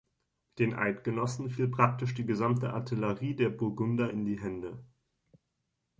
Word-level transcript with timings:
Den 0.57 0.73
Eidgenossen 0.73 1.51
fiel 1.51 1.67
praktisch 1.67 2.15
die 2.15 2.25
gesamte 2.25 2.73
Artillerie 2.73 3.35
der 3.35 3.49
Burgunder 3.51 4.09
in 4.09 4.25
die 4.25 4.41
Hände. 4.41 4.83